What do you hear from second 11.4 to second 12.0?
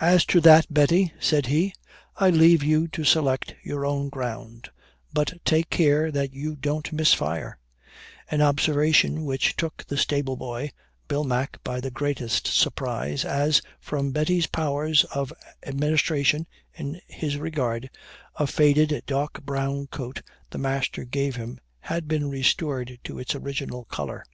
by the